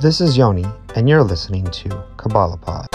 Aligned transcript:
This 0.00 0.20
is 0.20 0.36
Yoni, 0.36 0.64
and 0.94 1.08
you're 1.08 1.24
listening 1.24 1.64
to 1.64 2.04
Kabbalah 2.16 2.56
Pod. 2.56 2.86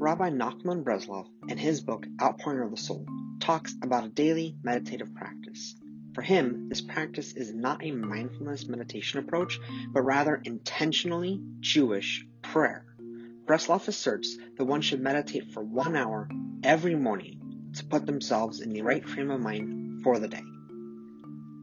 Rabbi 0.00 0.30
Nachman 0.30 0.82
Breslov, 0.82 1.28
in 1.48 1.58
his 1.58 1.80
book 1.80 2.08
Outpouring 2.20 2.64
of 2.64 2.72
the 2.72 2.76
Soul, 2.76 3.06
talks 3.38 3.76
about 3.80 4.06
a 4.06 4.08
daily 4.08 4.56
meditative 4.64 5.14
practice. 5.14 5.76
For 6.12 6.22
him, 6.22 6.68
this 6.68 6.80
practice 6.80 7.34
is 7.34 7.54
not 7.54 7.84
a 7.84 7.92
mindfulness 7.92 8.66
meditation 8.66 9.20
approach, 9.20 9.60
but 9.92 10.02
rather 10.02 10.40
intentionally 10.44 11.40
Jewish 11.60 12.26
prayer. 12.42 12.84
Breslov 13.46 13.86
asserts 13.88 14.38
that 14.56 14.64
one 14.64 14.80
should 14.80 15.00
meditate 15.00 15.52
for 15.52 15.62
one 15.62 15.96
hour 15.96 16.28
every 16.62 16.94
morning 16.94 17.70
to 17.74 17.84
put 17.84 18.06
themselves 18.06 18.60
in 18.60 18.72
the 18.72 18.80
right 18.80 19.06
frame 19.06 19.30
of 19.30 19.40
mind 19.40 20.02
for 20.02 20.18
the 20.18 20.28
day. 20.28 20.42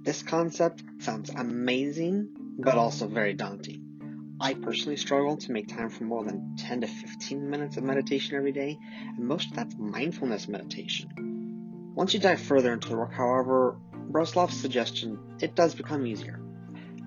This 0.03 0.21
concept 0.21 0.83
sounds 0.99 1.31
amazing, 1.31 2.29
but 2.59 2.75
also 2.75 3.07
very 3.07 3.33
daunting. 3.33 4.37
I 4.39 4.53
personally 4.53 4.97
struggle 4.97 5.37
to 5.37 5.51
make 5.51 5.67
time 5.67 5.89
for 5.89 6.03
more 6.03 6.23
than 6.23 6.55
10 6.57 6.81
to 6.81 6.87
15 6.87 7.49
minutes 7.49 7.77
of 7.77 7.83
meditation 7.83 8.35
every 8.35 8.51
day, 8.51 8.77
and 9.17 9.27
most 9.27 9.49
of 9.49 9.55
that's 9.55 9.75
mindfulness 9.77 10.47
meditation. 10.47 11.93
Once 11.95 12.13
you 12.13 12.19
dive 12.19 12.41
further 12.41 12.73
into 12.73 12.89
the 12.89 12.97
work, 12.97 13.13
however, 13.13 13.79
Breslov's 14.11 14.59
suggestion, 14.59 15.17
it 15.39 15.55
does 15.55 15.75
become 15.75 16.05
easier. 16.05 16.39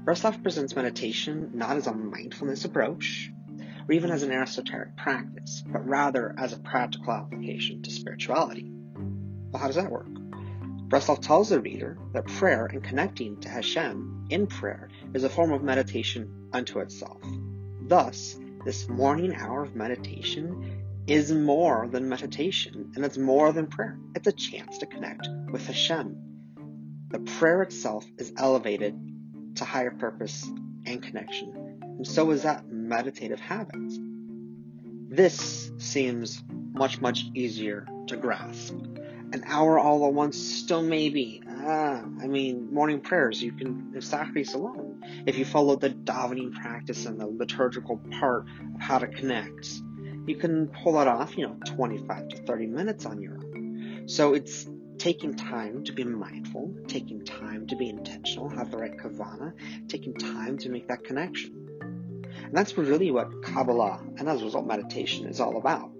Breslov 0.05 0.43
presents 0.43 0.77
meditation 0.77 1.51
not 1.55 1.77
as 1.77 1.87
a 1.87 1.93
mindfulness 1.93 2.65
approach, 2.65 3.31
or 3.89 3.93
even 3.93 4.11
as 4.11 4.23
an 4.23 4.33
esoteric 4.33 4.97
practice, 4.97 5.63
but 5.67 5.87
rather 5.87 6.35
as 6.39 6.53
a 6.53 6.59
practical 6.59 7.13
application 7.13 7.83
to 7.83 7.91
spirituality. 7.91 8.71
Well, 9.51 9.61
how 9.61 9.67
does 9.67 9.77
that 9.77 9.91
work? 9.91 10.09
Breslov 10.89 11.23
tells 11.23 11.49
the 11.49 11.61
reader 11.61 11.99
that 12.13 12.27
prayer 12.27 12.67
and 12.67 12.83
connecting 12.83 13.41
to 13.41 13.49
Hashem 13.49 14.27
in 14.31 14.47
prayer 14.47 14.89
is 15.13 15.25
a 15.25 15.29
form 15.29 15.53
of 15.53 15.63
meditation 15.63 16.49
unto 16.53 16.79
itself. 16.81 17.21
Thus, 17.83 18.39
this 18.65 18.89
morning 18.89 19.35
hour 19.35 19.63
of 19.63 19.75
meditation 19.75 20.83
is 21.07 21.33
more 21.33 21.89
than 21.91 22.09
meditation, 22.09 22.93
and 22.95 23.05
it's 23.05 23.19
more 23.19 23.53
than 23.53 23.67
prayer. 23.67 23.99
It's 24.15 24.27
a 24.27 24.33
chance 24.33 24.79
to 24.79 24.87
connect 24.87 25.29
with 25.51 25.67
Hashem. 25.67 26.17
The 27.11 27.19
prayer 27.19 27.63
itself 27.63 28.07
is 28.19 28.33
elevated 28.37 28.99
to 29.57 29.65
higher 29.65 29.91
purpose 29.91 30.49
and 30.87 31.03
connection, 31.03 31.81
and 31.83 32.07
so 32.07 32.31
is 32.31 32.43
that 32.43 32.65
meditative 32.89 33.41
habit. 33.41 33.77
This 35.09 35.71
seems 35.79 36.43
much, 36.73 37.01
much 37.01 37.25
easier 37.35 37.87
to 38.09 38.17
grasp. 38.17 38.75
An 39.33 39.43
hour 39.47 39.79
all 39.79 40.07
at 40.07 40.13
once 40.13 40.37
still 40.37 40.83
maybe. 40.83 41.43
Ah, 41.49 42.03
I 42.23 42.27
mean, 42.27 42.73
morning 42.73 43.01
prayers, 43.01 43.43
you 43.43 43.53
can 43.53 44.01
sacrifice 44.01 44.55
alone. 44.55 45.03
If 45.27 45.39
you 45.39 45.45
follow 45.45 45.77
the 45.77 45.91
davening 45.91 46.53
practice 46.53 47.07
and 47.07 47.21
the 47.21 47.27
liturgical 47.27 48.01
part 48.19 48.47
of 48.75 48.81
how 48.81 48.99
to 48.99 49.07
connect, 49.07 49.69
you 50.27 50.37
can 50.37 50.69
pull 50.69 50.95
that 50.95 51.09
off, 51.09 51.37
you 51.37 51.47
know, 51.47 51.57
25 51.67 52.29
to 52.29 52.37
30 52.39 52.67
minutes 52.67 53.07
on 53.07 53.21
your 53.21 53.35
own. 53.35 54.05
So 54.07 54.35
it's 54.35 54.67
taking 54.99 55.35
time 55.35 55.85
to 55.85 55.93
be 55.93 56.05
mindful, 56.05 56.75
taking 56.87 57.25
time 57.25 57.67
to 57.67 57.77
be 57.77 57.89
intentional, 57.89 58.49
have 58.51 58.71
the 58.71 58.79
right 58.79 58.97
kavana, 58.97 59.53
taking 59.89 60.15
time 60.15 60.59
to 60.59 60.69
make 60.69 60.89
that 60.89 61.05
connection. 61.05 61.64
And 62.55 62.61
that's 62.61 62.79
really 62.79 63.11
what 63.11 63.43
Kabbalah 63.43 64.01
and 64.17 64.29
as 64.29 64.41
a 64.41 64.45
result 64.45 64.65
meditation 64.65 65.27
is 65.27 65.41
all 65.41 65.57
about. 65.57 65.91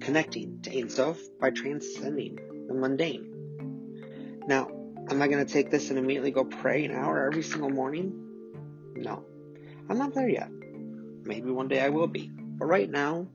Connecting 0.00 0.60
to 0.62 0.70
Ein 0.70 0.88
Sof 0.88 1.18
by 1.40 1.50
transcending 1.50 2.38
the 2.68 2.74
mundane. 2.74 4.38
Now, 4.46 4.68
am 5.10 5.20
I 5.20 5.26
going 5.26 5.44
to 5.44 5.52
take 5.52 5.68
this 5.68 5.90
and 5.90 5.98
immediately 5.98 6.30
go 6.30 6.44
pray 6.44 6.84
an 6.84 6.92
hour 6.92 7.26
every 7.26 7.42
single 7.42 7.70
morning? 7.70 8.12
No. 8.94 9.24
I'm 9.88 9.98
not 9.98 10.14
there 10.14 10.28
yet. 10.28 10.48
Maybe 11.24 11.50
one 11.50 11.66
day 11.66 11.80
I 11.80 11.88
will 11.88 12.06
be. 12.06 12.30
But 12.32 12.66
right 12.66 12.88
now, 12.88 13.26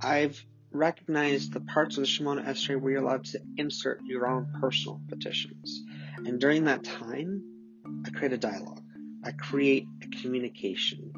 I've 0.00 0.42
recognized 0.72 1.52
the 1.52 1.60
parts 1.60 1.98
of 1.98 2.04
the 2.04 2.08
Shemona 2.08 2.46
Esrei 2.46 2.80
where 2.80 2.92
you're 2.92 3.02
allowed 3.02 3.26
to 3.26 3.40
insert 3.58 4.00
your 4.06 4.26
own 4.26 4.54
personal 4.58 5.02
petitions. 5.10 5.82
And 6.16 6.40
during 6.40 6.64
that 6.64 6.82
time, 6.82 7.42
I 8.06 8.08
create 8.08 8.32
a 8.32 8.38
dialogue. 8.38 8.80
I 9.22 9.32
create 9.32 9.86
a 10.02 10.22
communication 10.22 11.12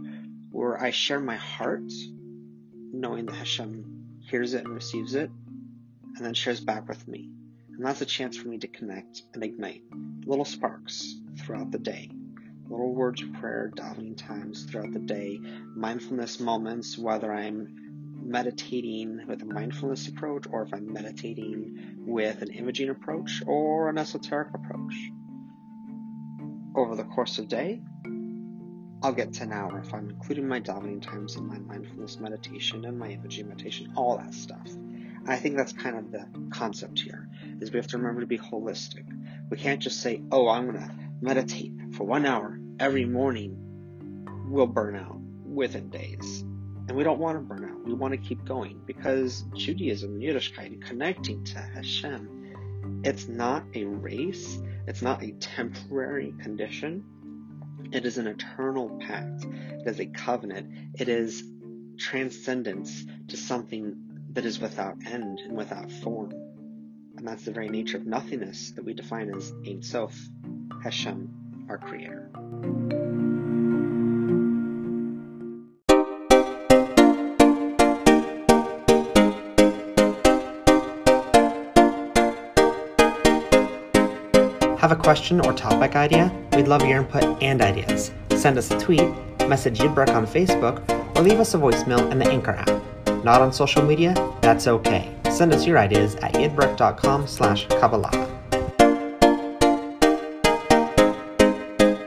where 0.59 0.83
I 0.83 0.91
share 0.91 1.21
my 1.21 1.37
heart, 1.37 1.93
knowing 2.75 3.27
that 3.27 3.37
Hashem 3.37 4.19
hears 4.29 4.55
it 4.55 4.65
and 4.65 4.75
receives 4.75 5.15
it, 5.15 5.31
and 6.17 6.27
then 6.27 6.35
shares 6.35 6.59
back 6.59 6.89
with 6.89 7.07
me. 7.07 7.31
And 7.71 7.87
that's 7.87 8.01
a 8.01 8.05
chance 8.05 8.37
for 8.37 8.49
me 8.49 8.59
to 8.59 8.67
connect 8.67 9.23
and 9.35 9.45
ignite 9.45 9.83
little 10.27 10.45
sparks 10.45 11.15
throughout 11.39 11.71
the 11.71 11.79
day. 11.79 12.11
Little 12.69 12.93
words 12.93 13.23
of 13.23 13.35
prayer, 13.35 13.71
davening 13.73 14.17
times 14.17 14.65
throughout 14.65 14.93
the 14.93 14.99
day, 14.99 15.39
mindfulness 15.77 16.41
moments, 16.41 16.99
whether 16.99 17.33
I'm 17.33 18.19
meditating 18.21 19.29
with 19.29 19.43
a 19.43 19.47
mindfulness 19.47 20.09
approach 20.09 20.47
or 20.51 20.63
if 20.63 20.75
I'm 20.75 20.93
meditating 20.93 21.99
with 22.05 22.43
an 22.43 22.51
imaging 22.51 22.89
approach 22.89 23.45
or 23.47 23.91
an 23.91 23.97
esoteric 23.97 24.49
approach. 24.53 24.95
Over 26.75 26.97
the 26.97 27.05
course 27.05 27.39
of 27.39 27.47
day, 27.47 27.81
I'll 29.03 29.13
get 29.13 29.33
to 29.35 29.45
an 29.45 29.53
hour 29.53 29.79
if 29.79 29.95
I'm 29.95 30.11
including 30.11 30.49
my 30.49 30.61
davening 30.61 31.01
times 31.01 31.37
and 31.37 31.47
my 31.47 31.59
mindfulness 31.59 32.19
meditation 32.19 32.85
and 32.85 32.99
my 32.99 33.11
imaging 33.11 33.49
meditation, 33.49 33.93
all 33.95 34.19
that 34.19 34.35
stuff. 34.35 34.67
And 34.67 35.29
I 35.29 35.37
think 35.37 35.57
that's 35.57 35.73
kind 35.73 35.97
of 35.97 36.11
the 36.11 36.27
concept 36.51 36.99
here, 36.99 37.29
is 37.61 37.71
we 37.71 37.77
have 37.79 37.87
to 37.89 37.99
remember 37.99 38.23
to 38.23 38.27
be 38.27 38.39
holistic. 38.39 39.05
We 39.51 39.57
can't 39.57 39.81
just 39.81 40.01
say, 40.01 40.23
oh, 40.33 40.49
I'm 40.49 40.71
going 40.71 40.85
to 40.85 40.95
meditate 41.21 41.73
for 41.93 42.05
one 42.05 42.27
hour 42.27 42.59
every 42.81 43.05
morning. 43.05 43.57
We'll 44.49 44.67
burn 44.67 44.97
out 44.97 45.21
within 45.45 45.91
days. 45.91 46.45
And 46.89 46.97
we 46.97 47.05
don't 47.05 47.19
want 47.21 47.37
to 47.37 47.41
burn 47.41 47.71
out. 47.71 47.85
We 47.85 47.93
want 47.93 48.15
to 48.15 48.19
keep 48.19 48.45
going 48.45 48.81
because 48.85 49.45
Judaism, 49.55 50.19
Yiddishkeit, 50.19 50.83
connecting 50.83 51.45
to 51.45 51.59
Hashem, 51.59 53.03
it's 53.05 53.29
not 53.29 53.65
a 53.75 53.85
race. 53.85 54.59
It's 54.87 55.03
not 55.03 55.23
a 55.23 55.33
temporary 55.33 56.35
condition. 56.41 57.05
It 57.93 58.05
is 58.05 58.19
an 58.19 58.27
eternal 58.27 58.99
pact. 59.07 59.45
It 59.45 59.87
is 59.87 60.01
a 60.01 60.07
covenant. 60.07 60.93
It 60.95 61.09
is 61.09 61.43
transcendence 61.99 63.05
to 63.29 63.37
something 63.37 63.97
that 64.33 64.45
is 64.45 64.61
without 64.61 64.97
end 65.07 65.41
and 65.41 65.57
without 65.57 65.91
form. 65.91 66.33
And 67.17 67.27
that's 67.27 67.45
the 67.45 67.51
very 67.51 67.69
nature 67.69 67.97
of 67.97 68.07
nothingness 68.07 68.73
that 68.73 68.85
we 68.85 68.95
define 68.95 69.35
as 69.35 69.53
Ein 69.67 69.83
Sof, 69.83 70.17
Hashem, 70.83 71.67
our 71.69 71.79
Creator. 71.79 72.31
Have 84.89 84.99
a 84.99 85.03
question 85.03 85.45
or 85.45 85.53
topic 85.53 85.97
idea? 85.97 86.33
We'd 86.55 86.67
love 86.67 86.83
your 86.83 87.01
input 87.01 87.43
and 87.43 87.61
ideas. 87.61 88.11
Send 88.31 88.57
us 88.57 88.71
a 88.71 88.79
tweet, 88.81 89.07
message 89.47 89.81
Yidbrick 89.81 90.09
on 90.17 90.27
Facebook, 90.27 90.81
or 91.15 91.21
leave 91.21 91.41
us 91.41 91.53
a 91.53 91.59
voicemail 91.59 92.11
in 92.11 92.19
the 92.19 92.27
Anchor 92.27 92.53
app. 92.53 93.23
Not 93.23 93.43
on 93.43 93.53
social 93.53 93.83
media? 93.83 94.15
That's 94.41 94.67
okay. 94.67 95.15
Send 95.31 95.53
us 95.53 95.67
your 95.67 95.77
ideas 95.77 96.15
at 96.15 96.33
yidbrick.com 96.33 97.27
slash 97.27 97.67
Kabbalah. 97.67 98.38